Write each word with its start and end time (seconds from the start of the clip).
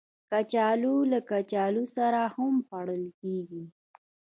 کچالو 0.29 0.95
له 1.11 1.19
کچالو 1.29 1.83
سره 1.95 2.21
هم 2.35 2.53
خوړل 2.67 3.03
کېږي 3.19 3.63